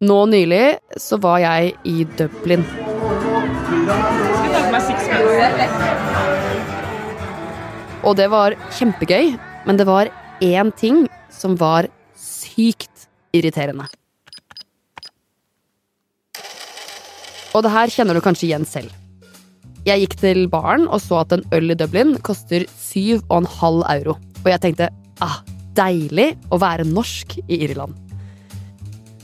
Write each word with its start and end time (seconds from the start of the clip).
Nå 0.00 0.14
nylig 0.32 0.78
så 0.96 1.18
var 1.20 1.42
jeg 1.42 1.74
i 1.84 2.06
Dublin. 2.16 2.62
Og 8.00 8.16
det 8.16 8.30
var 8.32 8.56
kjempegøy, 8.78 9.34
men 9.68 9.76
det 9.76 9.84
var 9.84 10.08
én 10.40 10.72
ting 10.72 11.04
som 11.28 11.58
var 11.60 11.90
sykt 12.16 13.10
irriterende. 13.36 13.90
Og 17.52 17.60
det 17.68 17.76
her 17.76 17.92
kjenner 17.92 18.16
du 18.16 18.24
kanskje 18.24 18.48
igjen 18.48 18.64
selv. 18.64 18.96
Jeg 19.84 20.06
gikk 20.06 20.20
til 20.24 20.46
baren 20.48 20.88
og 20.88 21.04
så 21.04 21.26
at 21.26 21.36
en 21.36 21.44
øl 21.52 21.76
i 21.76 21.76
Dublin 21.76 22.16
koster 22.24 22.64
7,5 22.72 23.84
euro. 24.00 24.16
Og 24.16 24.48
jeg 24.48 24.64
tenkte 24.64 24.94
ah, 25.20 25.42
deilig 25.76 26.38
å 26.48 26.56
være 26.64 26.88
norsk 26.88 27.42
i 27.50 27.66
Irland. 27.66 28.09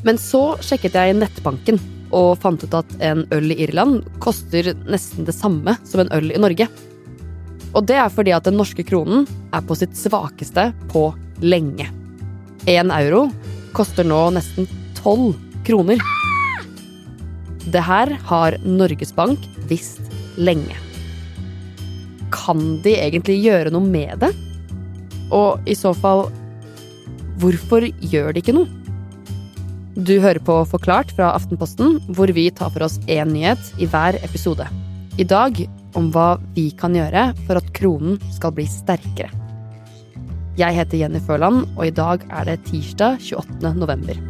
Men 0.06 0.18
så 0.22 0.54
sjekket 0.62 0.94
jeg 0.94 1.16
nettbanken 1.18 1.80
og 2.14 2.36
fant 2.38 2.62
ut 2.62 2.74
at 2.78 2.92
en 3.02 3.24
øl 3.34 3.50
i 3.50 3.58
Irland 3.66 4.04
koster 4.22 4.70
nesten 4.86 5.26
det 5.26 5.34
samme 5.34 5.74
som 5.82 6.04
en 6.04 6.12
øl 6.14 6.30
i 6.30 6.38
Norge. 6.38 6.68
Og 7.74 7.88
det 7.90 7.98
er 7.98 8.12
fordi 8.12 8.32
at 8.36 8.46
den 8.46 8.56
norske 8.56 8.86
kronen 8.86 9.26
er 9.50 9.64
på 9.66 9.74
sitt 9.76 9.98
svakeste 9.98 10.70
på 10.92 11.08
lenge. 11.42 11.88
Én 12.70 12.94
euro 12.94 13.26
koster 13.76 14.06
nå 14.06 14.28
nesten 14.38 14.70
tolv 14.96 15.34
kroner. 15.66 16.00
Det 17.66 17.82
her 17.82 18.14
har 18.30 18.56
Norges 18.62 19.12
Bank 19.12 19.42
visst 19.66 20.06
lenge. 20.38 20.78
Kan 22.30 22.78
de 22.86 22.94
egentlig 22.94 23.40
gjøre 23.42 23.74
noe 23.74 23.82
med 23.82 24.22
det? 24.22 24.32
Og 25.34 25.66
i 25.66 25.74
så 25.74 25.90
fall, 25.98 26.28
hvorfor 27.42 27.90
gjør 28.06 28.30
de 28.30 28.44
ikke 28.44 28.54
noe? 28.54 28.85
Du 29.96 30.18
hører 30.20 30.42
på 30.44 30.58
Forklart 30.68 31.08
fra 31.16 31.30
Aftenposten, 31.32 31.94
hvor 32.12 32.28
vi 32.36 32.50
tar 32.52 32.68
for 32.74 32.84
oss 32.84 32.98
én 33.08 33.30
nyhet 33.32 33.70
i 33.80 33.86
hver 33.88 34.18
episode. 34.20 34.66
I 35.16 35.24
dag 35.24 35.56
om 35.96 36.10
hva 36.12 36.34
vi 36.52 36.66
kan 36.76 36.92
gjøre 36.92 37.30
for 37.46 37.56
at 37.56 37.70
kronen 37.72 38.18
skal 38.34 38.52
bli 38.52 38.66
sterkere. 38.68 39.30
Jeg 40.60 40.76
heter 40.76 41.00
Jenny 41.00 41.22
Førland, 41.24 41.64
og 41.78 41.88
i 41.88 41.94
dag 41.96 42.26
er 42.28 42.44
det 42.44 42.58
tirsdag 42.68 43.24
28. 43.24 43.72
november. 43.72 44.20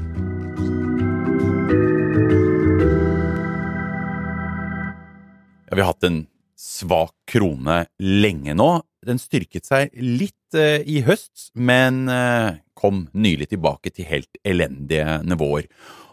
Ja, 5.66 5.74
vi 5.74 5.82
har 5.82 5.90
hatt 5.90 6.06
en 6.06 6.28
svak 6.54 7.16
krone 7.26 7.88
lenge 7.98 8.54
nå. 8.54 8.70
Den 9.06 9.20
styrket 9.22 9.68
seg 9.68 9.92
litt 9.94 10.56
eh, 10.58 10.82
i 10.82 11.00
høst, 11.06 11.52
men 11.54 12.06
eh, 12.10 12.58
kom 12.74 13.06
nylig 13.14 13.52
tilbake 13.52 13.92
til 13.94 14.08
helt 14.10 14.40
elendige 14.46 15.20
nivåer. 15.26 15.68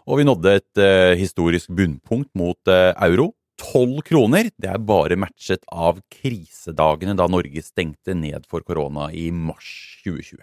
Og 0.06 0.20
vi 0.20 0.26
nådde 0.28 0.54
et 0.60 0.82
eh, 0.82 1.14
historisk 1.18 1.72
bunnpunkt 1.74 2.30
mot 2.38 2.70
euro. 2.70 3.32
Tolv 3.58 4.02
kroner. 4.06 4.50
Det 4.58 4.70
er 4.70 4.82
bare 4.82 5.18
matchet 5.18 5.62
av 5.70 6.00
krisedagene 6.12 7.14
da 7.18 7.26
Norge 7.30 7.62
stengte 7.62 8.14
ned 8.18 8.46
for 8.50 8.66
korona 8.66 9.08
i 9.14 9.28
mars 9.34 9.68
2020. 10.04 10.42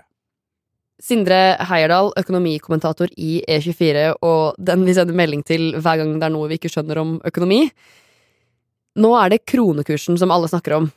Sindre 1.02 1.40
Heierdal, 1.66 2.12
økonomikommentator 2.20 3.10
i 3.18 3.40
E24, 3.50 4.20
og 4.22 4.60
den 4.62 4.84
vi 4.86 4.94
sender 4.94 5.18
melding 5.18 5.42
til 5.48 5.72
hver 5.80 5.98
gang 5.98 6.14
det 6.20 6.28
er 6.28 6.34
noe 6.36 6.50
vi 6.52 6.60
ikke 6.60 6.70
skjønner 6.70 7.02
om 7.02 7.16
økonomi. 7.26 7.64
Nå 9.02 9.16
er 9.18 9.34
det 9.34 9.46
kronekursen 9.50 10.20
som 10.20 10.34
alle 10.36 10.50
snakker 10.52 10.78
om. 10.78 10.92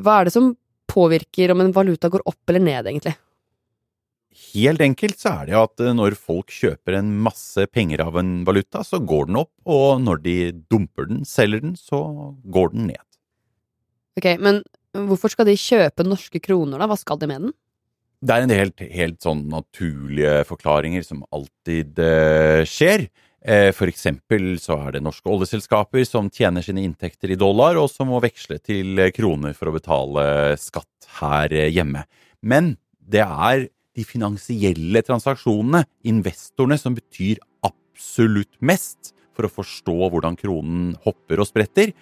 Hva 0.00 0.18
er 0.18 0.28
det 0.28 0.34
som 0.34 0.50
påvirker 0.90 1.54
om 1.54 1.62
en 1.62 1.74
valuta 1.74 2.10
går 2.10 2.26
opp 2.28 2.50
eller 2.52 2.64
ned, 2.66 2.90
egentlig? 2.90 3.14
Helt 4.50 4.82
enkelt 4.82 5.18
så 5.18 5.32
er 5.40 5.48
det 5.48 5.56
at 5.58 5.82
eh, 5.82 5.94
når 5.96 6.16
folk 6.18 6.52
kjøper 6.54 7.00
en 7.00 7.10
masse 7.24 7.64
penger 7.74 8.02
av 8.04 8.18
en 8.20 8.40
valuta, 8.46 8.84
så 8.86 9.00
går 9.02 9.30
den 9.30 9.40
opp, 9.42 9.52
og 9.66 10.02
når 10.02 10.22
de 10.26 10.36
dumper 10.70 11.08
den, 11.10 11.24
selger 11.26 11.64
den, 11.64 11.74
så 11.78 12.00
går 12.46 12.74
den 12.74 12.90
ned. 12.92 13.02
Ok, 14.18 14.28
Men 14.42 14.62
hvorfor 14.94 15.32
skal 15.32 15.48
de 15.48 15.58
kjøpe 15.58 16.06
norske 16.06 16.42
kroner, 16.42 16.78
da? 16.78 16.88
Hva 16.90 16.98
skal 16.98 17.18
de 17.20 17.30
med 17.30 17.46
den? 17.46 17.56
Det 18.20 18.36
er 18.36 18.44
en 18.44 18.52
helt, 18.52 18.82
helt 18.92 19.22
sånn 19.24 19.46
naturlige 19.48 20.42
forklaringer 20.48 21.04
som 21.06 21.22
alltid 21.34 21.98
eh, 22.04 22.62
skjer. 22.68 23.06
Eh, 23.40 23.70
for 23.72 23.88
eksempel 23.88 24.58
så 24.60 24.76
er 24.84 24.98
det 24.98 25.04
norske 25.04 25.28
oljeselskaper 25.32 26.04
som 26.04 26.28
tjener 26.28 26.64
sine 26.64 26.82
inntekter 26.84 27.32
i 27.32 27.38
dollar, 27.40 27.78
og 27.80 27.88
som 27.88 28.10
må 28.12 28.20
veksle 28.20 28.58
til 28.60 29.00
eh, 29.00 29.12
kroner 29.16 29.56
for 29.56 29.70
å 29.70 29.76
betale 29.78 30.24
skatt 30.60 31.08
her 31.22 31.54
eh, 31.56 31.70
hjemme. 31.72 32.04
Men 32.44 32.74
det 33.00 33.24
er 33.24 33.68
de 33.96 34.04
finansielle 34.06 35.00
transaksjonene, 35.06 35.86
investorene, 36.12 36.76
som 36.78 36.96
betyr 36.96 37.40
absolutt 37.66 38.52
mest 38.60 39.14
for 39.32 39.48
å 39.48 39.54
forstå 39.54 39.96
hvordan 40.12 40.36
kronen 40.38 40.92
hopper 41.06 41.40
og 41.40 41.48
spretter. 41.48 41.94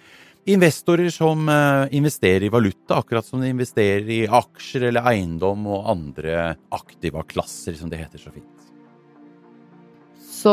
Investorer 0.49 1.11
som 1.13 1.49
investerer 1.93 2.47
i 2.47 2.51
valuta, 2.51 2.97
akkurat 2.97 3.27
som 3.27 3.43
de 3.43 3.51
investerer 3.51 4.07
i 4.15 4.21
aksjer 4.25 4.87
eller 4.89 5.05
eiendom 5.11 5.67
og 5.69 5.91
andre 5.91 6.55
aktiva 6.73 7.25
klasser, 7.27 7.75
som 7.77 7.91
det 7.91 8.01
heter 8.01 8.23
så 8.23 8.33
fint. 8.33 8.68
Så 10.39 10.51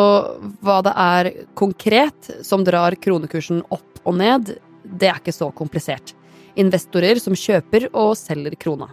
hva 0.64 0.80
det 0.82 0.92
er 0.98 1.28
konkret 1.58 2.30
som 2.46 2.64
drar 2.66 2.96
kronekursen 2.98 3.62
opp 3.70 4.00
og 4.06 4.16
ned, 4.18 4.56
det 4.82 5.10
er 5.10 5.20
ikke 5.20 5.34
så 5.34 5.50
komplisert. 5.54 6.14
Investorer 6.58 7.20
som 7.22 7.36
kjøper 7.36 7.90
og 7.92 8.14
selger 8.18 8.56
krona. 8.58 8.88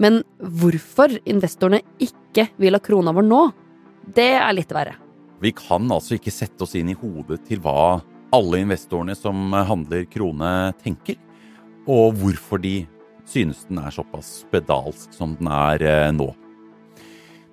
Men 0.00 0.22
hvorfor 0.38 1.12
investorene 1.28 1.82
ikke 2.02 2.48
vil 2.60 2.76
ha 2.76 2.82
krona 2.82 3.12
vår 3.14 3.26
nå, 3.26 3.42
det 4.14 4.32
er 4.38 4.52
litt 4.56 4.72
verre. 4.74 4.96
Vi 5.42 5.52
kan 5.56 5.90
altså 5.92 6.16
ikke 6.16 6.32
sette 6.32 6.64
oss 6.64 6.74
inn 6.78 6.92
i 6.92 6.98
hodet 6.98 7.42
til 7.48 7.60
hva 7.64 8.00
alle 8.34 8.62
investorene 8.62 9.14
som 9.18 9.52
handler 9.52 10.06
krone, 10.10 10.72
tenker, 10.82 11.18
og 11.84 12.16
hvorfor 12.18 12.62
de 12.62 12.82
synes 13.28 13.64
den 13.68 13.80
er 13.82 13.92
såpass 13.94 14.40
spedalsk 14.44 15.12
som 15.16 15.36
den 15.38 15.50
er 15.52 15.84
eh, 15.84 16.12
nå. 16.16 16.30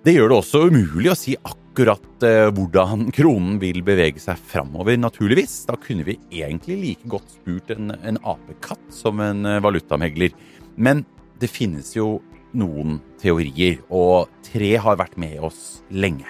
Det 0.01 0.15
gjør 0.15 0.31
det 0.31 0.37
også 0.39 0.63
umulig 0.71 1.11
å 1.11 1.17
si 1.17 1.35
akkurat 1.37 1.60
eh, 1.79 2.49
hvordan 2.51 3.11
kronen 3.17 3.59
vil 3.61 3.81
bevege 3.83 4.19
seg 4.19 4.37
framover, 4.37 4.97
naturligvis. 4.97 5.65
Da 5.69 5.77
kunne 5.79 6.03
vi 6.03 6.19
egentlig 6.31 6.77
like 6.81 7.07
godt 7.07 7.37
spurt 7.37 7.71
en, 7.71 7.91
en 8.03 8.19
apekatt 8.23 8.91
som 8.91 9.19
en 9.19 9.45
eh, 9.45 9.61
valutamegler. 9.61 10.31
Men 10.75 11.05
det 11.39 11.49
finnes 11.49 11.95
jo 11.95 12.21
noen 12.53 12.99
teorier, 13.21 13.79
og 13.89 14.29
tre 14.43 14.75
har 14.75 14.99
vært 14.99 15.17
med 15.17 15.39
oss 15.39 15.81
lenge. 15.89 16.27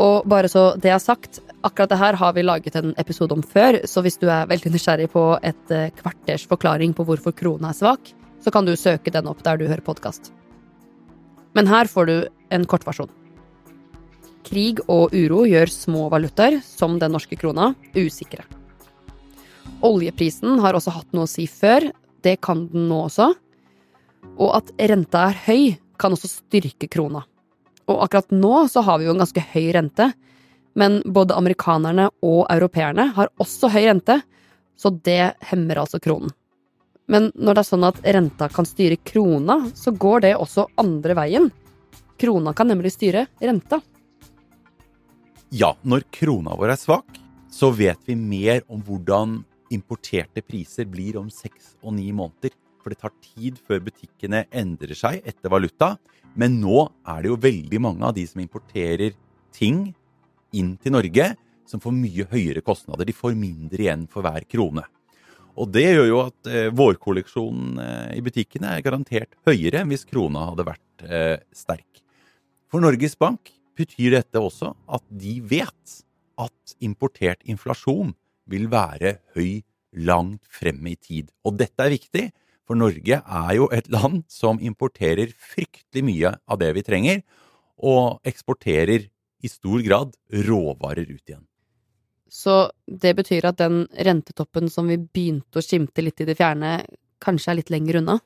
Og 0.00 0.24
bare 0.30 0.48
så 0.48 0.70
det 0.80 0.92
er 0.94 1.02
sagt, 1.02 1.42
akkurat 1.66 1.90
det 1.90 1.98
her 2.00 2.16
har 2.16 2.32
vi 2.32 2.44
laget 2.46 2.76
en 2.78 2.94
episode 2.96 3.34
om 3.36 3.42
før, 3.42 3.82
så 3.84 4.00
hvis 4.00 4.16
du 4.20 4.30
er 4.30 4.48
veldig 4.48 4.72
nysgjerrig 4.72 5.10
på 5.12 5.24
et 5.42 5.74
eh, 5.74 5.90
kvarters 5.98 6.46
forklaring 6.48 6.94
på 6.96 7.04
hvorfor 7.08 7.34
krona 7.36 7.74
er 7.74 7.80
svak, 7.82 8.12
så 8.40 8.52
kan 8.54 8.64
du 8.64 8.72
søke 8.78 9.12
den 9.12 9.28
opp 9.28 9.42
der 9.44 9.60
du 9.60 9.66
hører 9.68 9.84
podkast. 9.84 10.32
Men 11.52 11.68
her 11.68 11.90
får 11.90 12.06
du 12.06 12.16
en 12.54 12.64
kortversjon. 12.64 13.10
Krig 14.46 14.80
og 14.88 15.14
uro 15.14 15.44
gjør 15.48 15.70
små 15.72 16.08
valutaer, 16.12 16.60
som 16.64 16.98
den 17.00 17.12
norske 17.14 17.36
krona, 17.38 17.72
usikre. 17.94 18.46
Oljeprisen 19.84 20.60
har 20.60 20.76
også 20.76 20.92
hatt 20.94 21.12
noe 21.16 21.28
å 21.28 21.30
si 21.30 21.46
før, 21.48 21.90
det 22.24 22.40
kan 22.44 22.66
den 22.72 22.88
nå 22.90 23.04
også. 23.06 23.30
Og 24.40 24.50
at 24.56 24.72
renta 24.90 25.28
er 25.30 25.38
høy, 25.46 25.62
kan 26.00 26.16
også 26.16 26.30
styrke 26.30 26.88
krona. 26.88 27.22
Og 27.90 28.02
akkurat 28.04 28.32
nå 28.32 28.66
så 28.70 28.82
har 28.86 29.00
vi 29.00 29.08
jo 29.08 29.14
en 29.14 29.22
ganske 29.22 29.44
høy 29.52 29.70
rente, 29.76 30.10
men 30.78 31.00
både 31.04 31.36
amerikanerne 31.36 32.08
og 32.22 32.44
europeerne 32.52 33.10
har 33.16 33.32
også 33.42 33.72
høy 33.72 33.82
rente, 33.88 34.20
så 34.78 34.92
det 35.04 35.34
hemmer 35.50 35.82
altså 35.82 36.00
kronen. 36.00 36.32
Men 37.10 37.32
når 37.34 37.56
det 37.56 37.62
er 37.62 37.68
sånn 37.72 37.88
at 37.88 37.98
renta 38.06 38.46
kan 38.54 38.68
styre 38.68 39.00
krona, 39.02 39.64
så 39.74 39.90
går 39.90 40.22
det 40.24 40.36
også 40.38 40.68
andre 40.78 41.16
veien. 41.18 41.48
Krona 42.20 42.52
kan 42.54 42.70
nemlig 42.70 42.92
styre 42.94 43.26
renta. 43.42 43.80
Ja, 45.50 45.72
når 45.82 46.04
krona 46.14 46.54
vår 46.54 46.70
er 46.76 46.78
svak, 46.78 47.16
så 47.50 47.72
vet 47.74 47.98
vi 48.06 48.14
mer 48.14 48.60
om 48.70 48.84
hvordan 48.86 49.40
importerte 49.74 50.44
priser 50.46 50.86
blir 50.86 51.18
om 51.18 51.26
seks 51.26 51.72
og 51.82 51.96
ni 51.96 52.12
måneder. 52.14 52.54
For 52.78 52.94
det 52.94 53.00
tar 53.02 53.16
tid 53.24 53.58
før 53.66 53.82
butikkene 53.88 54.44
endrer 54.54 54.94
seg 54.94 55.26
etter 55.26 55.50
valuta. 55.50 55.96
Men 56.38 56.60
nå 56.62 56.84
er 57.02 57.24
det 57.24 57.32
jo 57.32 57.40
veldig 57.42 57.82
mange 57.82 58.06
av 58.06 58.14
de 58.14 58.28
som 58.30 58.38
importerer 58.38 59.18
ting 59.50 59.88
inn 60.54 60.76
til 60.78 60.94
Norge, 60.94 61.32
som 61.66 61.82
får 61.82 61.98
mye 61.98 62.30
høyere 62.30 62.62
kostnader. 62.62 63.10
De 63.10 63.18
får 63.18 63.34
mindre 63.34 63.88
igjen 63.88 64.06
for 64.10 64.22
hver 64.22 64.46
krone. 64.46 64.86
Og 65.58 65.74
det 65.74 65.88
gjør 65.88 66.12
jo 66.12 66.24
at 66.28 66.46
eh, 66.46 66.70
vårkolleksjonen 66.70 67.80
eh, 67.82 68.18
i 68.20 68.22
butikkene 68.22 68.76
er 68.76 68.86
garantert 68.86 69.34
høyere 69.50 69.82
enn 69.82 69.90
hvis 69.90 70.06
krona 70.06 70.52
hadde 70.52 70.70
vært 70.76 71.10
eh, 71.10 71.40
sterk. 71.50 72.04
For 72.70 72.78
Norges 72.78 73.18
Bank 73.18 73.50
betyr 73.78 74.16
dette 74.18 74.40
også 74.40 74.72
at 74.90 75.04
de 75.10 75.38
vet 75.44 75.96
at 76.40 76.76
importert 76.80 77.42
inflasjon 77.48 78.14
vil 78.50 78.68
være 78.72 79.18
høy 79.36 79.60
langt 79.92 80.46
fremme 80.50 80.92
i 80.92 80.98
tid. 80.98 81.30
Og 81.44 81.58
dette 81.58 81.82
er 81.82 81.94
viktig, 81.94 82.24
for 82.66 82.78
Norge 82.78 83.18
er 83.18 83.52
jo 83.56 83.66
et 83.74 83.88
land 83.90 84.22
som 84.30 84.60
importerer 84.62 85.32
fryktelig 85.34 86.04
mye 86.06 86.34
av 86.46 86.60
det 86.62 86.70
vi 86.76 86.84
trenger, 86.86 87.22
og 87.80 88.20
eksporterer 88.28 89.08
i 89.40 89.48
stor 89.50 89.80
grad 89.82 90.14
råvarer 90.30 91.08
ut 91.08 91.24
igjen. 91.24 91.46
Så 92.30 92.70
det 92.86 93.16
betyr 93.18 93.48
at 93.48 93.58
den 93.58 93.88
rentetoppen 93.90 94.70
som 94.70 94.86
vi 94.86 95.00
begynte 95.00 95.58
å 95.58 95.64
skimte 95.64 96.04
litt 96.04 96.20
i 96.22 96.28
det 96.28 96.36
fjerne, 96.38 96.84
kanskje 97.18 97.50
er 97.50 97.58
litt 97.58 97.72
lenger 97.74 97.98
unna? 98.04 98.20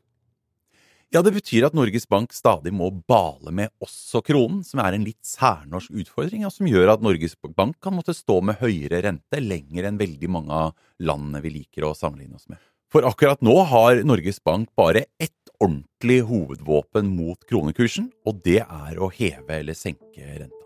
Ja, 1.12 1.22
det 1.22 1.34
betyr 1.36 1.66
at 1.68 1.74
Norges 1.76 2.06
Bank 2.10 2.32
stadig 2.34 2.72
må 2.74 2.88
bale 3.08 3.52
med 3.54 3.72
også 3.84 4.22
kronen, 4.24 4.62
som 4.66 4.80
er 4.82 4.96
en 4.96 5.04
litt 5.06 5.20
særnorsk 5.26 5.92
utfordring, 5.94 6.46
og 6.46 6.52
som 6.54 6.68
gjør 6.70 6.94
at 6.94 7.04
Norges 7.04 7.36
Bank 7.54 7.76
kan 7.82 7.94
måtte 7.96 8.14
stå 8.16 8.40
med 8.42 8.58
høyere 8.62 9.02
rente 9.04 9.42
lenger 9.42 9.88
enn 9.88 10.00
veldig 10.00 10.30
mange 10.32 10.62
av 10.68 10.72
landene 11.04 11.42
vi 11.44 11.58
liker 11.60 11.86
å 11.86 11.94
sammenligne 11.98 12.40
oss 12.40 12.48
med. 12.48 12.62
For 12.94 13.06
akkurat 13.06 13.40
nå 13.42 13.54
har 13.70 14.04
Norges 14.06 14.40
Bank 14.44 14.70
bare 14.78 15.04
ett 15.18 15.32
ordentlig 15.62 16.20
hovedvåpen 16.28 17.08
mot 17.14 17.40
kronekursen, 17.48 18.10
og 18.26 18.42
det 18.46 18.60
er 18.62 19.00
å 19.02 19.10
heve 19.10 19.60
eller 19.60 19.74
senke 19.78 20.22
renta. 20.38 20.64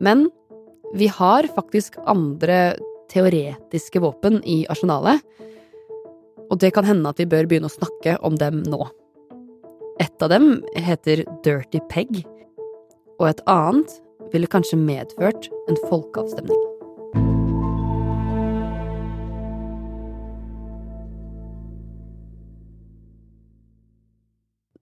Men 0.00 0.28
vi 0.96 1.06
har 1.12 1.46
faktisk 1.54 1.98
andre 2.08 2.76
teoretiske 3.10 4.02
våpen 4.02 4.40
i 4.46 4.62
arsenalet, 4.70 5.22
og 6.50 6.58
det 6.58 6.72
kan 6.74 6.86
hende 6.86 7.10
at 7.10 7.20
vi 7.22 7.28
bør 7.30 7.46
begynne 7.48 7.70
å 7.70 7.78
snakke 7.78 8.16
om 8.26 8.36
dem 8.40 8.64
nå. 8.66 8.82
Et 10.02 10.24
av 10.24 10.32
dem 10.32 10.58
heter 10.74 11.22
Dirty 11.44 11.82
Peg, 11.90 12.22
og 13.20 13.28
et 13.30 13.42
annet 13.50 14.00
ville 14.32 14.50
kanskje 14.50 14.78
medført 14.80 15.50
en 15.70 15.78
folkeavstemning. 15.88 16.66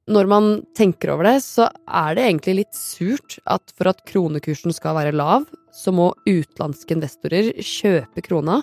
Når 0.09 0.29
man 0.31 0.47
tenker 0.73 1.11
over 1.13 1.27
det, 1.29 1.43
så 1.45 1.67
er 1.85 2.15
det 2.17 2.23
egentlig 2.25 2.55
litt 2.63 2.77
surt 2.77 3.37
at 3.45 3.75
for 3.77 3.91
at 3.91 4.01
kronekursen 4.09 4.73
skal 4.73 4.97
være 4.97 5.13
lav, 5.13 5.45
så 5.69 5.93
må 5.93 6.15
utenlandske 6.25 6.97
investorer 6.97 7.51
kjøpe 7.61 8.25
krona, 8.25 8.63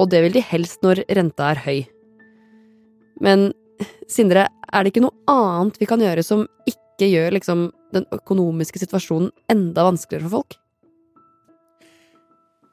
og 0.00 0.08
det 0.12 0.22
vil 0.24 0.38
de 0.38 0.44
helst 0.44 0.80
når 0.84 1.04
renta 1.18 1.50
er 1.52 1.60
høy. 1.66 1.84
Men 3.22 3.50
Sindre, 4.08 4.46
er 4.72 4.84
det 4.84 4.92
ikke 4.92 5.04
noe 5.04 5.16
annet 5.30 5.76
vi 5.80 5.88
kan 5.88 6.00
gjøre 6.00 6.22
som 6.24 6.46
ikke 6.68 7.08
gjør 7.10 7.34
liksom, 7.36 7.66
den 7.92 8.06
økonomiske 8.14 8.80
situasjonen 8.80 9.28
enda 9.52 9.84
vanskeligere 9.88 10.24
for 10.28 10.38
folk? 10.38 10.56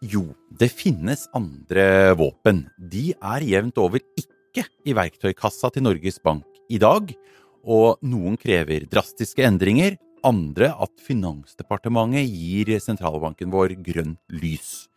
Jo, 0.03 0.25
det 0.51 0.71
finnes 0.75 1.29
andre 1.35 2.13
våpen. 2.19 2.65
De 2.77 3.11
er 3.15 3.45
jevnt 3.47 3.79
over 3.79 4.03
ikke 4.19 4.65
i 4.87 4.95
verktøykassa 4.95 5.71
til 5.73 5.85
Norges 5.85 6.19
Bank 6.23 6.47
i 6.71 6.79
dag, 6.81 7.13
og 7.63 8.01
noen 8.03 8.35
krever 8.39 8.87
drastiske 8.91 9.45
endringer, 9.47 9.95
andre 10.23 10.71
at 10.79 10.91
Finansdepartementet 11.03 12.27
gir 12.27 12.71
sentralbanken 12.83 13.51
vår 13.51 13.77
grønn 13.83 14.17
lys. 14.31 14.89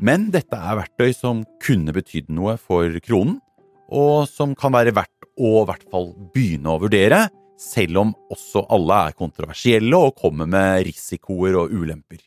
Men 0.00 0.28
dette 0.32 0.56
er 0.56 0.78
verktøy 0.78 1.12
som 1.16 1.42
kunne 1.64 1.92
betydd 1.96 2.28
noe 2.32 2.56
for 2.60 3.00
kronen, 3.04 3.40
og 3.88 4.28
som 4.28 4.54
kan 4.58 4.74
være 4.74 4.94
verdt 4.96 5.28
å 5.38 5.62
i 5.62 5.66
hvert 5.68 5.84
fall 5.92 6.10
begynne 6.34 6.74
å 6.74 6.80
vurdere, 6.82 7.26
selv 7.58 8.02
om 8.02 8.10
også 8.30 8.64
alle 8.70 8.98
er 9.08 9.16
kontroversielle 9.18 9.98
og 9.98 10.18
kommer 10.20 10.48
med 10.50 10.84
risikoer 10.86 11.56
og 11.58 11.72
ulemper. 11.74 12.20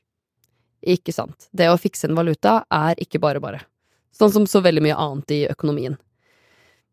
Ikke 0.82 1.14
sant. 1.14 1.48
Det 1.54 1.70
å 1.70 1.80
fikse 1.80 2.10
en 2.10 2.18
valuta 2.18 2.62
er 2.74 3.00
ikke 3.02 3.22
bare 3.22 3.42
bare. 3.44 3.62
Sånn 4.12 4.34
som 4.34 4.48
så 4.50 4.64
veldig 4.66 4.84
mye 4.84 4.98
annet 4.98 5.34
i 5.36 5.42
økonomien. 5.52 5.96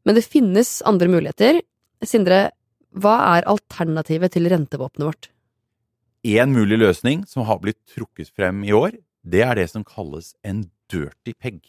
Men 0.07 0.17
det 0.17 0.29
finnes 0.29 0.79
andre 0.87 1.09
muligheter. 1.11 1.63
Sindre, 2.05 2.51
hva 2.95 3.17
er 3.35 3.49
alternativet 3.51 4.37
til 4.37 4.49
rentevåpenet 4.53 5.09
vårt? 5.09 5.31
En 6.29 6.53
mulig 6.53 6.79
løsning 6.81 7.25
som 7.31 7.47
har 7.49 7.61
blitt 7.63 7.81
trukket 7.91 8.31
frem 8.37 8.63
i 8.67 8.75
år, 8.77 8.97
det 9.25 9.43
er 9.45 9.59
det 9.59 9.69
som 9.73 9.85
kalles 9.87 10.35
en 10.47 10.67
dirty 10.93 11.35
peg. 11.35 11.61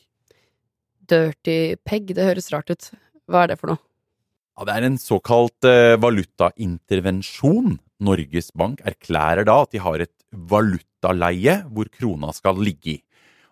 Dirty 1.09 1.75
peg, 1.87 2.13
det 2.15 2.27
høres 2.27 2.49
rart 2.53 2.71
ut. 2.71 2.91
Hva 3.29 3.43
er 3.43 3.53
det 3.53 3.59
for 3.61 3.73
noe? 3.73 3.81
Ja, 4.59 4.65
det 4.67 4.75
er 4.75 4.85
en 4.89 4.97
såkalt 4.99 5.67
eh, 5.67 5.95
valutaintervensjon. 6.01 7.77
Norges 8.03 8.49
Bank 8.55 8.81
erklærer 8.87 9.47
da 9.47 9.61
at 9.63 9.71
de 9.75 9.81
har 9.83 10.03
et 10.03 10.15
valutaleie 10.31 11.61
hvor 11.71 11.89
krona 11.91 12.31
skal 12.35 12.59
ligge 12.63 12.97
i. 12.97 12.97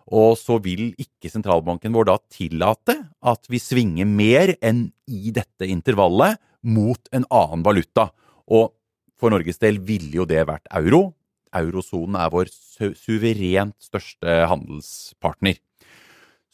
Og 0.08 0.38
så 0.40 0.56
vil 0.64 0.94
ikke 1.00 1.28
sentralbanken 1.28 1.92
vår 1.92 2.08
da 2.08 2.16
tillate 2.32 2.96
at 3.20 3.48
vi 3.52 3.60
svinger 3.60 4.08
mer 4.08 4.54
enn 4.64 4.86
i 5.08 5.32
dette 5.36 5.68
intervallet 5.68 6.40
mot 6.64 7.00
en 7.12 7.26
annen 7.28 7.64
valuta. 7.64 8.08
Og 8.48 8.72
for 9.20 9.34
Norges 9.34 9.60
del 9.60 9.80
ville 9.84 10.14
jo 10.20 10.28
det 10.28 10.46
vært 10.48 10.68
euro. 10.80 11.12
Eurosonen 11.56 12.16
er 12.20 12.32
vår 12.32 12.52
su 12.52 12.92
suverent 12.96 13.76
største 13.82 14.42
handelspartner. 14.48 15.58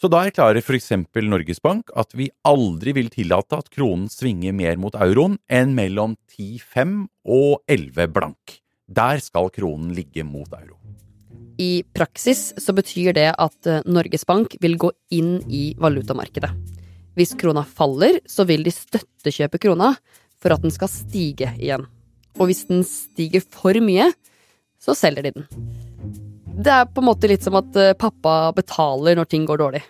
Så 0.00 0.10
da 0.10 0.24
erklærer 0.26 0.58
f.eks. 0.58 0.90
Norges 1.22 1.62
Bank 1.62 1.92
at 1.96 2.14
vi 2.18 2.28
aldri 2.46 2.94
vil 2.96 3.10
tillate 3.12 3.60
at 3.60 3.70
kronen 3.72 4.08
svinger 4.10 4.54
mer 4.56 4.76
mot 4.80 4.96
euroen 4.98 5.38
enn 5.46 5.74
mellom 5.76 6.16
10,5 6.34 7.06
og 7.24 7.62
11 7.70 8.10
blank. 8.14 8.58
Der 8.90 9.22
skal 9.22 9.52
kronen 9.54 9.94
ligge 9.96 10.26
mot 10.26 10.50
euro. 10.58 10.76
I 11.62 11.84
praksis 11.94 12.50
så 12.58 12.74
betyr 12.74 13.14
det 13.14 13.30
at 13.30 13.68
eh, 13.70 13.84
Norges 13.86 14.26
Bank 14.26 14.56
vil 14.60 14.74
gå 14.76 14.90
inn 15.14 15.38
i 15.46 15.68
valutamarkedet. 15.78 16.50
Hvis 17.14 17.36
krona 17.38 17.62
faller, 17.62 18.18
så 18.26 18.42
vil 18.48 18.66
de 18.66 18.74
støttekjøpe 18.74 19.62
krona 19.62 19.92
for 20.42 20.56
at 20.56 20.66
den 20.66 20.74
skal 20.74 20.90
stige 20.90 21.54
igjen. 21.54 21.86
Og 22.34 22.50
hvis 22.50 22.66
den 22.66 22.82
stiger 22.82 23.44
for 23.46 23.78
mye, 23.78 24.10
så 24.82 24.98
selger 24.98 25.30
de 25.30 25.36
den. 25.38 25.46
Det 26.54 26.70
er 26.70 26.86
på 26.86 27.02
en 27.02 27.08
måte 27.08 27.26
litt 27.26 27.42
som 27.42 27.56
at 27.58 27.74
eh, 27.80 27.96
pappa 27.98 28.52
betaler 28.54 29.18
når 29.18 29.26
ting 29.30 29.46
går 29.48 29.58
dårlig. 29.58 29.82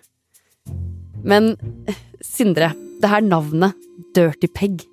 Men 1.25 1.53
eh, 1.89 1.99
Sindre, 2.25 2.71
det 3.03 3.11
her 3.11 3.25
navnet, 3.25 3.77
Dirty 4.17 4.49
Peg, 4.49 4.87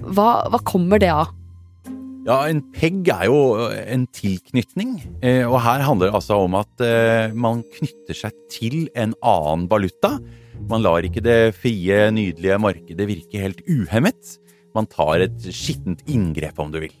hva, 0.00 0.48
hva 0.48 0.60
kommer 0.64 1.02
det 1.02 1.10
av? 1.12 1.34
Ja, 2.28 2.42
en 2.48 2.60
peg 2.72 3.08
er 3.12 3.26
jo 3.28 3.66
eh, 3.66 3.82
en 3.92 4.06
tilknytning, 4.16 4.96
og 5.50 5.58
her 5.64 5.84
handler 5.84 6.08
det 6.08 6.18
altså 6.22 6.40
om 6.46 6.56
at 6.58 6.84
man 7.36 7.62
knytter 7.76 8.16
seg 8.16 8.40
til 8.52 8.78
en 8.96 9.12
annen 9.20 9.68
valuta. 9.68 10.16
Man 10.72 10.84
lar 10.84 11.04
ikke 11.04 11.24
det 11.24 11.54
frie, 11.60 12.00
nydelige 12.16 12.58
markedet 12.64 13.10
virke 13.12 13.44
helt 13.44 13.62
uhemmet. 13.68 14.38
Man 14.76 14.88
tar 14.88 15.28
et 15.28 15.52
skittent 15.52 16.04
inngrep, 16.08 16.60
om 16.60 16.72
du 16.72 16.80
vil. 16.84 16.96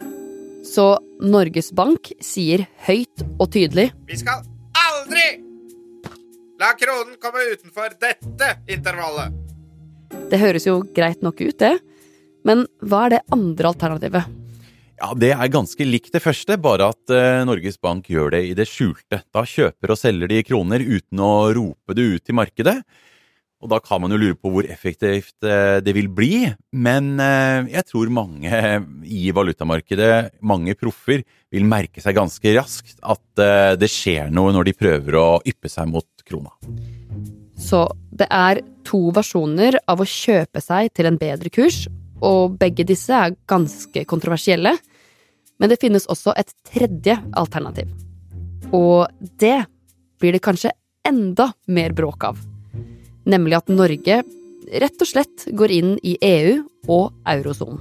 Så 0.68 0.98
Norges 1.24 1.70
Bank 1.72 2.10
sier 2.20 2.66
høyt 2.84 3.24
og 3.38 3.48
tydelig 3.54 3.88
Vi 4.08 4.18
skal 4.20 4.44
aldri 4.76 5.26
la 6.58 6.72
kronen 6.76 7.14
komme 7.22 7.44
utenfor 7.54 7.94
dette 8.02 8.48
intervallet. 8.68 9.32
Det 10.28 10.40
høres 10.42 10.66
jo 10.66 10.80
greit 10.94 11.22
nok 11.22 11.40
ut, 11.40 11.54
det. 11.60 11.76
Men 12.46 12.66
hva 12.82 13.04
er 13.06 13.14
det 13.14 13.20
andre 13.34 13.70
alternativet? 13.70 14.34
Ja, 14.98 15.12
Det 15.14 15.30
er 15.30 15.52
ganske 15.54 15.86
likt 15.86 16.10
det 16.12 16.22
første, 16.24 16.58
bare 16.58 16.90
at 16.90 17.14
uh, 17.14 17.46
Norges 17.46 17.78
Bank 17.78 18.08
gjør 18.10 18.34
det 18.34 18.42
i 18.48 18.56
det 18.58 18.66
skjulte. 18.66 19.22
Da 19.30 19.44
kjøper 19.46 19.94
og 19.94 20.00
selger 20.00 20.32
de 20.32 20.42
kroner 20.42 20.82
uten 20.82 21.22
å 21.22 21.32
rope 21.54 21.94
det 21.94 22.08
ut 22.16 22.32
i 22.32 22.34
markedet. 22.34 22.80
Og 23.58 23.70
da 23.72 23.80
kan 23.82 23.98
man 23.98 24.12
jo 24.14 24.20
lure 24.20 24.36
på 24.38 24.52
hvor 24.54 24.66
effektivt 24.70 25.42
eh, 25.42 25.80
det 25.82 25.90
vil 25.96 26.06
bli, 26.14 26.46
men 26.78 27.16
eh, 27.18 27.66
jeg 27.72 27.88
tror 27.88 28.10
mange 28.14 28.60
i 29.02 29.32
valutamarkedet, 29.34 30.38
mange 30.46 30.76
proffer, 30.78 31.24
vil 31.50 31.64
merke 31.66 32.02
seg 32.04 32.14
ganske 32.14 32.52
raskt 32.54 33.00
at 33.02 33.42
eh, 33.42 33.74
det 33.80 33.88
skjer 33.90 34.30
noe 34.30 34.52
når 34.54 34.68
de 34.68 34.76
prøver 34.78 35.18
å 35.18 35.26
yppe 35.42 35.70
seg 35.72 35.90
mot 35.90 36.06
krona. 36.28 36.52
Så 37.58 37.82
det 38.14 38.28
er 38.30 38.60
to 38.86 39.08
versjoner 39.16 39.80
av 39.90 40.04
å 40.04 40.06
kjøpe 40.06 40.62
seg 40.62 40.92
til 40.94 41.08
en 41.10 41.18
bedre 41.18 41.50
kurs, 41.50 41.88
og 42.22 42.54
begge 42.60 42.86
disse 42.86 43.14
er 43.14 43.34
ganske 43.50 44.04
kontroversielle. 44.06 44.76
Men 45.58 45.72
det 45.72 45.80
finnes 45.82 46.06
også 46.06 46.30
et 46.38 46.54
tredje 46.70 47.16
alternativ. 47.34 47.90
Og 48.70 49.10
det 49.42 49.64
blir 50.22 50.36
det 50.36 50.42
kanskje 50.46 50.70
enda 51.08 51.48
mer 51.66 51.96
bråk 51.98 52.28
av 52.30 52.38
nemlig 53.28 53.60
at 53.60 53.70
Norge 53.72 54.22
rett 54.82 55.04
og 55.04 55.08
slett 55.08 55.46
går 55.56 55.74
inn 55.74 55.94
i 56.04 56.16
EU 56.24 56.58
og 56.88 57.14
eurosonen. 57.28 57.80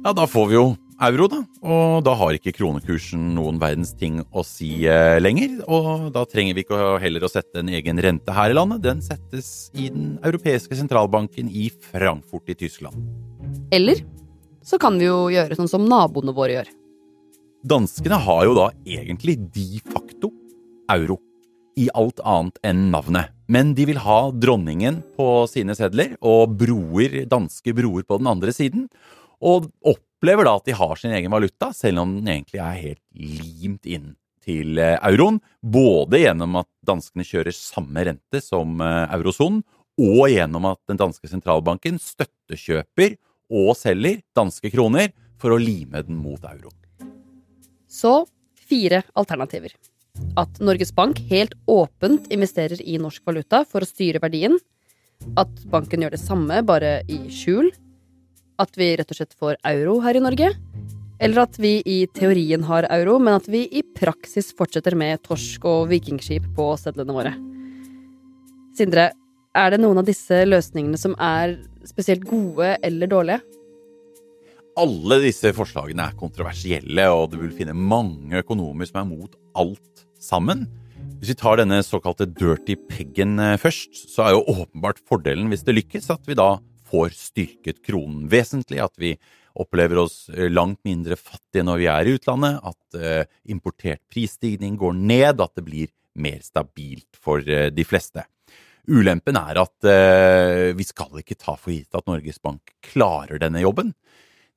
Ja, 0.00 0.14
da 0.16 0.24
får 0.28 0.46
vi 0.48 0.56
jo 0.56 0.68
euro, 1.00 1.26
da. 1.32 1.40
Og 1.64 2.04
da 2.04 2.14
har 2.16 2.36
ikke 2.36 2.54
kronekursen 2.56 3.34
noen 3.36 3.60
verdens 3.60 3.92
ting 3.96 4.20
å 4.32 4.44
si 4.46 4.86
eh, 4.88 5.18
lenger. 5.20 5.58
Og 5.68 6.08
da 6.14 6.24
trenger 6.28 6.56
vi 6.56 6.64
ikke 6.64 6.98
heller 7.02 7.24
å 7.24 7.32
sette 7.32 7.60
en 7.60 7.72
egen 7.72 8.00
rente 8.00 8.34
her 8.36 8.52
i 8.52 8.56
landet. 8.56 8.82
Den 8.84 9.02
settes 9.04 9.70
i 9.74 9.90
den 9.92 10.14
europeiske 10.24 10.76
sentralbanken 10.78 11.50
i 11.52 11.68
Frankfurt 11.90 12.52
i 12.52 12.58
Tyskland. 12.64 12.96
Eller 13.72 14.04
så 14.64 14.80
kan 14.80 14.98
vi 15.00 15.08
jo 15.08 15.28
gjøre 15.32 15.56
sånn 15.58 15.70
som 15.70 15.88
naboene 15.88 16.36
våre 16.36 16.58
gjør. 16.58 16.70
Danskene 17.70 18.16
har 18.24 18.46
jo 18.48 18.56
da 18.56 18.70
egentlig 18.88 19.36
de 19.52 19.82
facto 19.84 20.32
euro 20.90 21.18
i 21.80 21.90
alt 21.96 22.20
annet 22.24 22.56
enn 22.66 22.88
navnet. 22.92 23.32
Men 23.50 23.72
de 23.74 23.86
vil 23.88 23.98
ha 24.04 24.20
dronningen 24.30 25.00
på 25.16 25.26
sine 25.50 25.74
sedler 25.74 26.14
og 26.22 26.52
broer, 26.60 27.24
danske 27.26 27.74
broer 27.74 28.04
på 28.06 28.20
den 28.20 28.28
andre 28.30 28.54
siden. 28.54 28.86
Og 29.42 29.66
opplever 29.82 30.46
da 30.46 30.52
at 30.60 30.68
de 30.68 30.76
har 30.78 31.00
sin 31.00 31.16
egen 31.16 31.32
valuta, 31.34 31.72
selv 31.74 32.04
om 32.04 32.12
den 32.20 32.30
egentlig 32.30 32.62
er 32.62 32.78
helt 32.78 33.02
limt 33.18 33.88
inn 33.90 34.12
til 34.46 34.78
eh, 34.78 34.94
euroen. 35.10 35.40
Både 35.60 36.22
gjennom 36.22 36.60
at 36.62 36.70
danskene 36.86 37.26
kjører 37.26 37.56
samme 37.56 38.06
rente 38.06 38.44
som 38.44 38.78
eh, 38.86 39.16
eurosonen, 39.18 39.64
og 40.00 40.30
gjennom 40.30 40.70
at 40.70 40.80
den 40.88 41.00
danske 41.00 41.28
sentralbanken 41.28 41.98
støttekjøper 42.00 43.18
og 43.50 43.74
selger 43.76 44.22
danske 44.36 44.70
kroner 44.72 45.10
for 45.40 45.56
å 45.56 45.60
lime 45.60 46.04
den 46.06 46.20
mot 46.22 46.44
euroen. 46.46 46.76
Så 47.90 48.22
fire 48.70 49.02
alternativer. 49.18 49.74
At 50.40 50.60
Norges 50.62 50.92
Bank 50.94 51.20
helt 51.30 51.54
åpent 51.70 52.28
investerer 52.32 52.80
i 52.82 52.98
norsk 53.00 53.24
valuta 53.26 53.64
for 53.68 53.84
å 53.84 53.88
styre 53.88 54.22
verdien. 54.22 54.58
At 55.40 55.52
banken 55.70 56.04
gjør 56.04 56.14
det 56.16 56.22
samme, 56.22 56.62
bare 56.66 57.00
i 57.10 57.22
skjul. 57.34 57.70
At 58.60 58.76
vi 58.78 58.92
rett 58.98 59.10
og 59.12 59.20
slett 59.20 59.36
får 59.38 59.60
euro 59.70 59.98
her 60.04 60.18
i 60.18 60.24
Norge. 60.24 60.52
Eller 61.20 61.42
at 61.42 61.58
vi 61.60 61.78
i 61.84 61.98
teorien 62.16 62.64
har 62.64 62.88
euro, 62.88 63.18
men 63.20 63.36
at 63.36 63.48
vi 63.50 63.66
i 63.76 63.82
praksis 63.96 64.54
fortsetter 64.56 64.96
med 64.96 65.20
torsk 65.26 65.64
og 65.68 65.90
vikingskip 65.90 66.46
på 66.56 66.72
sedlene 66.80 67.16
våre. 67.16 67.34
Sindre, 68.78 69.10
er 69.50 69.72
det 69.72 69.80
noen 69.82 70.00
av 70.00 70.06
disse 70.06 70.44
løsningene 70.46 70.98
som 71.00 71.16
er 71.20 71.58
spesielt 71.88 72.24
gode 72.28 72.76
eller 72.86 73.10
dårlige? 73.10 73.42
Alle 74.80 75.18
disse 75.24 75.50
forslagene 75.52 76.06
er 76.06 76.16
kontroversielle, 76.16 77.04
og 77.12 77.32
du 77.32 77.40
vil 77.42 77.52
finne 77.52 77.74
mange 77.74 78.40
økonomer 78.40 78.88
som 78.88 79.02
er 79.02 79.08
mot 79.10 79.34
alt 79.58 80.06
sammen. 80.20 80.66
Hvis 81.20 81.34
vi 81.34 81.36
tar 81.36 81.58
denne 81.60 81.82
såkalte 81.84 82.24
dirty 82.28 82.78
peggen 82.88 83.36
eh, 83.42 83.58
først, 83.60 83.92
så 84.08 84.24
er 84.24 84.34
jo 84.36 84.62
åpenbart 84.62 85.02
fordelen 85.04 85.50
hvis 85.52 85.66
det 85.66 85.76
lykkes, 85.76 86.08
at 86.14 86.24
vi 86.28 86.36
da 86.38 86.54
får 86.90 87.12
styrket 87.12 87.82
kronen 87.84 88.24
vesentlig. 88.32 88.80
At 88.80 88.96
vi 89.00 89.14
opplever 89.60 90.00
oss 90.06 90.30
eh, 90.32 90.48
langt 90.48 90.80
mindre 90.88 91.18
fattige 91.20 91.66
når 91.68 91.82
vi 91.82 91.88
er 91.92 92.08
i 92.08 92.16
utlandet. 92.16 92.60
At 92.64 92.96
eh, 93.00 93.28
importert 93.52 94.00
prisstigning 94.12 94.78
går 94.80 94.96
ned. 94.96 95.44
At 95.44 95.56
det 95.60 95.66
blir 95.68 95.92
mer 96.20 96.40
stabilt 96.44 97.20
for 97.20 97.44
de 97.44 97.84
fleste. 97.86 98.24
Ulempen 98.90 99.36
er 99.38 99.60
at 99.60 99.86
vi 100.74 100.84
skal 100.84 101.20
ikke 101.20 101.36
ta 101.38 101.52
for 101.54 101.70
gitt 101.70 101.94
at 101.94 102.08
Norges 102.10 102.40
Bank 102.42 102.72
klarer 102.82 103.38
denne 103.38 103.62
jobben. 103.62 103.92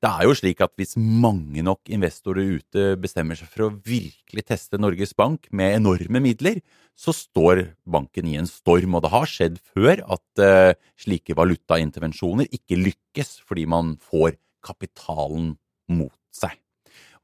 Det 0.04 0.10
er 0.12 0.26
jo 0.28 0.34
slik 0.36 0.58
at 0.60 0.74
hvis 0.76 0.98
mange 1.00 1.62
nok 1.64 1.88
investorer 1.88 2.58
ute 2.58 2.82
bestemmer 3.00 3.38
seg 3.38 3.48
for 3.48 3.64
å 3.64 3.76
virkelig 3.86 4.42
teste 4.50 4.76
Norges 4.76 5.14
Bank 5.16 5.46
med 5.48 5.78
enorme 5.78 6.20
midler, 6.20 6.58
så 6.92 7.14
står 7.16 7.62
banken 7.88 8.28
i 8.28 8.34
en 8.36 8.48
storm. 8.50 8.98
Og 8.98 9.06
det 9.06 9.12
har 9.14 9.30
skjedd 9.30 9.56
før 9.72 10.02
at 10.04 10.44
uh, 10.44 10.76
slike 11.00 11.32
valutaintervensjoner 11.38 12.52
ikke 12.52 12.82
lykkes 12.82 13.38
fordi 13.48 13.64
man 13.64 13.94
får 14.10 14.36
kapitalen 14.66 15.54
mot 15.88 16.18
seg. 16.36 16.52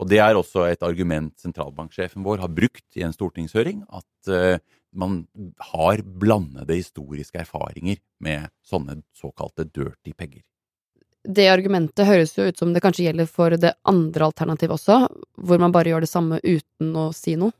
Og 0.00 0.08
Det 0.08 0.22
er 0.24 0.40
også 0.40 0.64
et 0.70 0.80
argument 0.86 1.34
sentralbanksjefen 1.36 2.24
vår 2.24 2.40
har 2.46 2.54
brukt 2.62 2.96
i 2.96 3.04
en 3.04 3.12
stortingshøring, 3.12 3.84
at 3.92 4.32
uh, 4.32 4.56
man 4.96 5.26
har 5.74 6.00
blandede 6.00 6.80
historiske 6.80 7.44
erfaringer 7.44 8.00
med 8.24 8.48
sånne 8.64 9.02
såkalte 9.12 9.68
dirty 9.68 10.16
pegger 10.16 10.46
det 11.28 11.48
argumentet 11.52 12.08
høres 12.08 12.32
jo 12.36 12.46
ut 12.48 12.58
som 12.58 12.72
det 12.72 12.82
kanskje 12.84 13.08
gjelder 13.08 13.28
for 13.28 13.54
det 13.60 13.74
andre 13.88 14.28
alternativet 14.30 14.76
også, 14.78 15.02
hvor 15.36 15.60
man 15.60 15.72
bare 15.74 15.92
gjør 15.92 16.06
det 16.06 16.10
samme 16.12 16.40
uten 16.44 16.94
å 16.96 17.10
si 17.16 17.36
noe? 17.40 17.52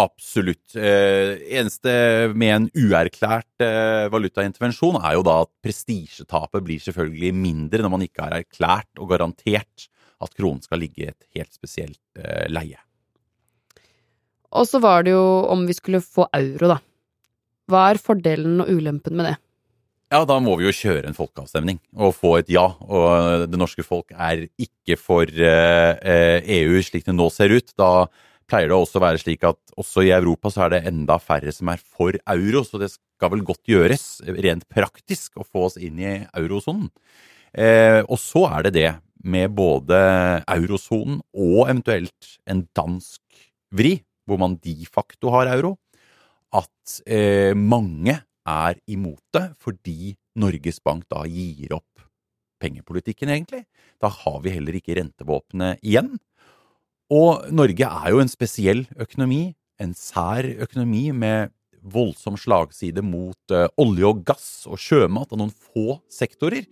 Absolutt. 0.00 0.72
Eh, 0.78 1.42
eneste 1.52 1.92
med 2.32 2.54
en 2.54 2.68
uerklært 2.72 3.64
eh, 3.64 4.06
valutaintervensjon 4.12 4.96
er 5.02 5.18
jo 5.18 5.24
da 5.26 5.42
at 5.44 5.50
prestisjetapet 5.64 6.64
blir 6.64 6.80
selvfølgelig 6.80 7.32
mindre 7.36 7.82
når 7.84 7.92
man 7.92 8.06
ikke 8.06 8.24
har 8.24 8.38
erklært 8.38 9.02
og 9.02 9.10
garantert 9.12 9.88
at 10.22 10.32
kronen 10.38 10.62
skal 10.64 10.80
ligge 10.80 11.04
i 11.04 11.10
et 11.10 11.28
helt 11.36 11.52
spesielt 11.52 12.00
eh, 12.16 12.48
leie. 12.48 12.80
Og 14.52 14.64
så 14.68 14.80
var 14.84 15.04
det 15.04 15.12
jo 15.12 15.24
om 15.52 15.66
vi 15.68 15.76
skulle 15.76 16.02
få 16.04 16.26
euro, 16.36 16.74
da. 16.74 16.80
Hva 17.68 17.86
er 17.90 18.00
fordelen 18.00 18.60
og 18.64 18.72
ulempen 18.72 19.16
med 19.18 19.28
det? 19.28 19.36
Ja, 20.12 20.26
da 20.28 20.34
må 20.44 20.58
vi 20.60 20.66
jo 20.66 20.74
kjøre 20.76 21.08
en 21.08 21.16
folkeavstemning 21.16 21.78
og 21.96 22.12
få 22.18 22.34
et 22.42 22.50
ja. 22.52 22.66
Og 22.84 23.46
det 23.48 23.56
norske 23.56 23.80
folk 23.86 24.12
er 24.12 24.44
ikke 24.60 24.98
for 25.00 25.24
EU 25.24 26.04
eh, 26.04 26.74
e 26.76 26.82
slik 26.84 27.06
det 27.06 27.14
nå 27.16 27.30
ser 27.32 27.54
ut. 27.54 27.70
Da 27.80 28.10
pleier 28.44 28.68
det 28.68 28.76
også 28.76 29.00
å 29.00 29.04
være 29.06 29.22
slik 29.22 29.46
at 29.48 29.56
også 29.80 30.04
i 30.04 30.10
Europa 30.12 30.50
så 30.52 30.66
er 30.66 30.74
det 30.74 30.82
enda 30.90 31.16
færre 31.16 31.54
som 31.56 31.70
er 31.72 31.80
for 31.80 32.18
euro, 32.20 32.60
så 32.60 32.80
det 32.82 32.90
skal 32.92 33.32
vel 33.32 33.44
godt 33.48 33.70
gjøres 33.72 34.04
rent 34.44 34.66
praktisk 34.68 35.40
å 35.40 35.46
få 35.48 35.70
oss 35.70 35.78
inn 35.80 36.02
i 36.02 36.12
eurosonen. 36.26 36.90
Eh, 37.56 38.02
og 38.04 38.20
så 38.20 38.44
er 38.50 38.66
det 38.66 38.74
det 38.76 38.90
med 39.24 39.54
både 39.56 39.96
eurosonen 40.44 41.22
og 41.32 41.70
eventuelt 41.70 42.34
en 42.44 42.66
dansk 42.76 43.22
vri, 43.72 43.94
hvor 44.28 44.36
man 44.44 44.58
de 44.60 44.76
facto 44.84 45.32
har 45.32 45.48
euro, 45.54 45.78
at 46.52 47.00
eh, 47.08 47.56
mange 47.56 48.18
er 48.48 48.78
imot 48.90 49.22
det 49.34 49.46
fordi 49.62 50.14
Norges 50.38 50.80
Bank 50.82 51.06
da 51.12 51.24
gir 51.28 51.74
opp 51.76 52.06
pengepolitikken, 52.62 53.30
egentlig. 53.32 53.64
Da 54.00 54.10
har 54.12 54.38
vi 54.44 54.54
heller 54.54 54.76
ikke 54.78 54.96
rentevåpenet 54.98 55.82
igjen. 55.82 56.14
Og 57.12 57.48
Norge 57.52 57.88
er 57.88 58.12
jo 58.14 58.22
en 58.22 58.30
spesiell 58.30 58.86
økonomi, 59.00 59.50
en 59.82 59.96
sær 59.98 60.46
økonomi 60.46 61.10
med 61.16 61.52
voldsom 61.82 62.38
slagside 62.38 63.02
mot 63.02 63.54
uh, 63.54 63.66
olje 63.82 64.06
og 64.06 64.22
gass 64.26 64.48
og 64.70 64.78
sjømat 64.80 65.34
og 65.34 65.42
noen 65.42 65.52
få 65.52 65.98
sektorer. 66.12 66.68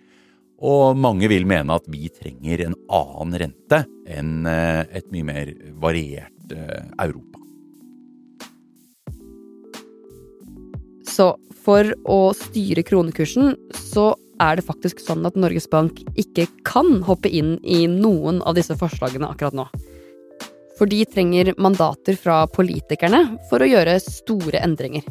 Og 0.60 0.94
mange 1.00 1.28
vil 1.32 1.48
mene 1.48 1.74
at 1.74 1.88
vi 1.90 2.10
trenger 2.14 2.66
en 2.66 2.78
annen 2.86 3.38
rente 3.42 3.82
enn 4.06 4.46
uh, 4.46 4.86
et 4.86 5.10
mye 5.12 5.26
mer 5.26 5.54
variert 5.82 6.54
uh, 6.54 6.86
Europa. 7.02 7.39
Så 11.20 11.34
for 11.66 11.84
å 12.08 12.30
styre 12.32 12.80
kronekursen, 12.86 13.52
så 13.76 14.14
er 14.40 14.56
det 14.56 14.64
faktisk 14.64 15.02
sånn 15.04 15.26
at 15.28 15.36
Norges 15.36 15.66
Bank 15.68 15.98
ikke 16.16 16.46
kan 16.64 17.02
hoppe 17.04 17.28
inn 17.28 17.58
i 17.60 17.82
noen 17.92 18.38
av 18.48 18.56
disse 18.56 18.72
forslagene 18.80 19.28
akkurat 19.28 19.58
nå. 19.58 19.66
For 20.78 20.88
de 20.88 21.02
trenger 21.04 21.52
mandater 21.60 22.16
fra 22.16 22.46
politikerne 22.48 23.20
for 23.50 23.60
å 23.60 23.68
gjøre 23.68 23.98
store 24.00 24.62
endringer. 24.64 25.04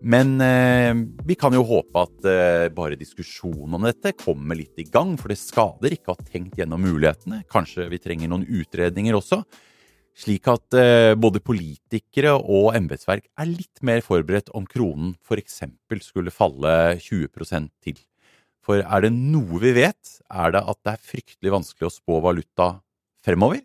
Men 0.00 0.32
eh, 0.40 0.94
vi 1.28 1.36
kan 1.38 1.52
jo 1.52 1.66
håpe 1.68 2.06
at 2.06 2.24
eh, 2.26 2.70
bare 2.72 2.96
diskusjonen 2.98 3.76
om 3.76 3.84
dette 3.84 4.14
kommer 4.16 4.56
litt 4.56 4.80
i 4.80 4.88
gang, 4.88 5.12
for 5.20 5.28
det 5.28 5.36
skader 5.42 5.92
ikke 5.92 6.14
å 6.14 6.16
ha 6.16 6.30
tenkt 6.32 6.56
gjennom 6.58 6.80
mulighetene. 6.82 7.44
Kanskje 7.52 7.84
vi 7.92 8.00
trenger 8.00 8.32
noen 8.32 8.48
utredninger 8.48 9.20
også 9.20 9.42
slik 10.18 10.48
at 10.50 10.76
eh, 10.76 11.14
både 11.16 11.40
politikere 11.44 12.34
og 12.36 12.72
embetsverk 12.76 13.26
er 13.40 13.48
litt 13.48 13.82
mer 13.84 14.02
forberedt 14.04 14.52
om 14.56 14.66
kronen 14.68 15.14
f.eks. 15.24 15.62
skulle 16.04 16.34
falle 16.34 16.98
20% 17.00 17.70
til. 17.84 17.98
For 18.62 18.82
er 18.82 19.04
det 19.04 19.12
noe 19.14 19.58
vi 19.62 19.72
vet, 19.74 20.16
er 20.30 20.54
det 20.54 20.62
at 20.62 20.80
det 20.84 20.94
er 20.94 21.06
fryktelig 21.08 21.54
vanskelig 21.56 21.88
å 21.88 21.94
spå 21.96 22.20
valuta 22.22 22.68
fremover. 23.24 23.62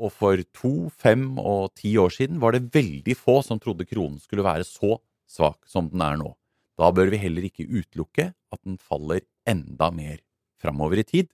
Og 0.00 0.12
for 0.16 0.40
to, 0.56 0.88
fem 0.96 1.38
og 1.38 1.72
ti 1.76 1.94
år 2.00 2.12
siden 2.14 2.40
var 2.40 2.56
det 2.56 2.68
veldig 2.74 3.16
få 3.16 3.40
som 3.44 3.60
trodde 3.60 3.88
kronen 3.88 4.20
skulle 4.20 4.44
være 4.44 4.66
så 4.68 4.98
svak 5.30 5.60
som 5.68 5.88
den 5.92 6.04
er 6.04 6.18
nå. 6.20 6.32
Da 6.80 6.88
bør 6.96 7.12
vi 7.12 7.20
heller 7.20 7.44
ikke 7.44 7.68
utelukke 7.68 8.30
at 8.32 8.60
den 8.64 8.80
faller 8.80 9.22
enda 9.48 9.90
mer 9.92 10.20
fremover 10.60 11.00
i 11.00 11.06
tid. 11.06 11.28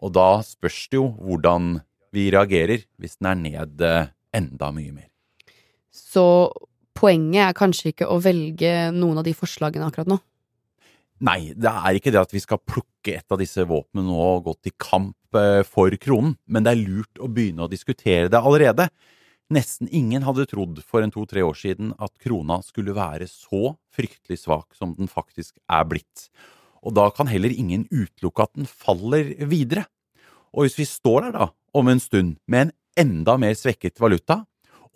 Og 0.00 0.14
da 0.16 0.40
spørs 0.46 0.86
det 0.88 1.00
jo 1.00 1.10
hvordan 1.16 1.80
vi 2.14 2.28
reagerer 2.34 2.84
hvis 3.00 3.18
den 3.18 3.30
er 3.32 3.42
ned 3.42 3.84
eh, 3.84 4.10
enda 4.36 4.70
mye 4.74 4.94
mer. 4.94 5.08
Så 5.94 6.24
poenget 6.98 7.44
er 7.48 7.58
kanskje 7.58 7.92
ikke 7.92 8.08
å 8.10 8.18
velge 8.22 8.90
noen 8.94 9.20
av 9.20 9.26
de 9.26 9.34
forslagene 9.36 9.88
akkurat 9.88 10.10
nå? 10.10 10.18
Nei, 11.26 11.52
det 11.58 11.70
er 11.70 11.98
ikke 11.98 12.12
det 12.14 12.20
at 12.20 12.32
vi 12.34 12.42
skal 12.42 12.62
plukke 12.62 13.16
et 13.18 13.34
av 13.34 13.40
disse 13.40 13.64
våpnene 13.66 14.14
og 14.14 14.44
gå 14.46 14.54
til 14.62 14.74
kamp 14.78 15.38
eh, 15.38 15.64
for 15.66 15.94
kronen, 15.98 16.36
men 16.46 16.66
det 16.66 16.74
er 16.74 16.84
lurt 16.84 17.22
å 17.22 17.30
begynne 17.30 17.66
å 17.66 17.70
diskutere 17.70 18.30
det 18.30 18.38
allerede. 18.38 18.86
Nesten 19.54 19.88
ingen 19.90 20.26
hadde 20.26 20.46
trodd 20.50 20.78
for 20.84 21.02
en 21.02 21.10
to–tre 21.10 21.42
år 21.42 21.56
siden 21.56 21.94
at 21.98 22.12
krona 22.22 22.60
skulle 22.62 22.94
være 22.94 23.26
så 23.30 23.74
fryktelig 23.96 24.42
svak 24.44 24.76
som 24.76 24.92
den 24.94 25.10
faktisk 25.10 25.56
er 25.66 25.86
blitt. 25.88 26.28
Og 26.86 26.94
da 26.94 27.08
kan 27.10 27.30
heller 27.30 27.50
ingen 27.50 27.88
utelukke 27.90 28.44
at 28.44 28.54
den 28.54 28.68
faller 28.68 29.32
videre. 29.50 29.88
Og 30.54 30.66
hvis 30.66 30.78
vi 30.78 30.86
står 30.86 31.26
der 31.26 31.34
da 31.34 31.48
om 31.74 31.88
en 31.88 32.00
stund 32.00 32.36
med 32.46 32.68
en 32.68 32.72
enda 32.98 33.36
mer 33.38 33.56
svekket 33.58 34.00
valuta, 34.00 34.42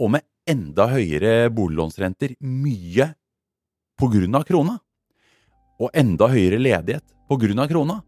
og 0.00 0.14
med 0.16 0.26
enda 0.48 0.88
høyere 0.90 1.50
boliglånsrenter, 1.54 2.36
mye 2.40 3.12
på 3.98 4.08
grunn 4.10 4.38
av 4.38 4.46
krona, 4.48 4.78
og 5.82 5.92
enda 5.98 6.28
høyere 6.30 6.60
ledighet 6.60 7.04
på 7.28 7.38
grunn 7.42 7.62
av 7.62 7.70
krona, 7.70 8.00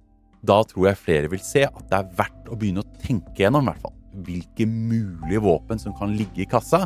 da 0.45 0.61
tror 0.69 0.91
jeg 0.91 1.01
flere 1.01 1.31
vil 1.33 1.43
se 1.43 1.65
at 1.69 1.85
det 1.91 2.01
er 2.01 2.15
verdt 2.19 2.51
å 2.53 2.59
begynne 2.59 2.85
å 2.85 3.03
tenke 3.03 3.45
gjennom, 3.45 3.71
hvert 3.71 3.85
fall, 3.85 3.97
hvilke 4.27 4.67
mulige 4.69 5.43
våpen 5.45 5.81
som 5.81 5.97
kan 5.97 6.15
ligge 6.19 6.45
i 6.45 6.51
kassa, 6.51 6.85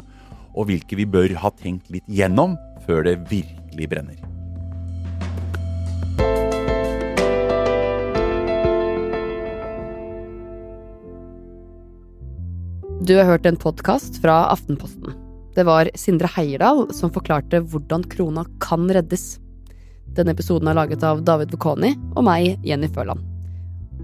og 0.54 0.70
hvilke 0.70 0.98
vi 0.98 1.06
bør 1.08 1.36
ha 1.42 1.52
tenkt 1.58 1.90
litt 1.92 2.06
gjennom 2.08 2.56
før 2.86 3.04
det 3.08 3.18
virkelig 3.30 3.90
brenner. 3.90 4.37
Du 13.08 13.14
har 13.16 13.24
hørt 13.24 13.46
en 13.46 13.56
podkast 13.56 14.18
fra 14.20 14.34
Aftenposten. 14.52 15.14
Det 15.56 15.62
var 15.64 15.88
Sindre 15.96 16.28
Heierdal 16.28 16.90
som 16.92 17.08
forklarte 17.08 17.62
hvordan 17.72 18.02
krona 18.12 18.42
kan 18.60 18.84
reddes. 18.92 19.38
Denne 20.12 20.34
episoden 20.36 20.68
er 20.68 20.76
laget 20.76 21.06
av 21.08 21.22
David 21.24 21.54
Vekoni 21.54 21.94
og 22.18 22.26
meg, 22.26 22.58
Jenny 22.68 22.90
Føland. 22.92 23.24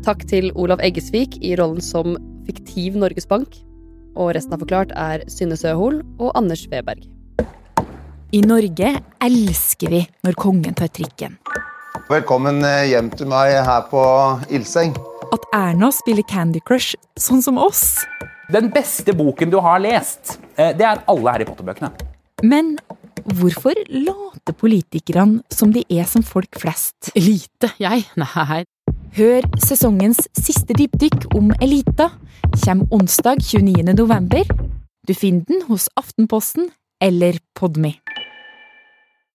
Takk 0.08 0.24
til 0.30 0.48
Olav 0.56 0.80
Eggesvik 0.80 1.36
i 1.44 1.52
rollen 1.60 1.84
som 1.84 2.16
fiktiv 2.48 2.96
Norges 2.96 3.28
Bank. 3.28 3.58
Og 4.16 4.32
resten 4.38 4.56
av 4.56 4.64
Forklart 4.64 4.96
er 4.96 5.28
Synne 5.28 5.60
Søhol 5.60 6.00
og 6.16 6.32
Anders 6.32 6.64
Weberg. 6.72 7.04
I 8.32 8.40
Norge 8.40 8.94
elsker 9.26 9.98
vi 9.98 10.00
når 10.24 10.40
kongen 10.40 10.80
tar 10.80 10.88
trikken. 10.96 11.36
Velkommen 12.08 12.64
eh, 12.64 12.86
hjem 12.94 13.12
til 13.12 13.28
meg 13.28 13.52
her 13.68 13.84
på 13.92 14.00
Ildseng. 14.48 14.96
At 15.36 15.44
Erna 15.52 15.92
spiller 15.92 16.24
Candy 16.24 16.64
Crush 16.64 16.96
sånn 17.20 17.44
som 17.44 17.60
oss. 17.60 17.98
Den 18.52 18.68
beste 18.72 19.14
boken 19.16 19.50
du 19.50 19.58
har 19.64 19.80
lest, 19.80 20.38
eh, 20.56 20.74
det 20.76 20.84
er 20.84 21.00
alle 21.08 21.32
Harry 21.32 21.46
Potter-bøkene. 21.48 21.90
Men 22.42 22.78
hvorfor 23.24 23.72
later 23.88 24.52
politikerne 24.52 25.40
som 25.50 25.72
de 25.72 25.84
er 25.88 26.04
som 26.04 26.22
folk 26.22 26.60
flest? 26.60 27.10
Elite, 27.16 27.72
jeg? 27.80 28.04
Nei. 28.20 28.64
Hør 29.16 29.46
sesongens 29.62 30.28
siste 30.36 30.74
dypdykk 30.76 31.34
om 31.38 31.52
Elita. 31.62 32.10
Kjem 32.64 32.84
onsdag 32.92 33.40
29. 33.40 33.94
november. 33.94 34.44
Du 35.08 35.14
finner 35.14 35.44
den 35.48 35.62
hos 35.68 35.88
Aftenposten 35.96 36.70
eller 37.00 37.38
Podme. 37.54 37.94